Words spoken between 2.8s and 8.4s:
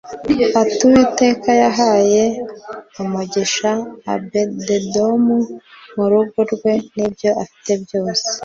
umugisha Obededomu n’urugo rwe n’ibyo afite byose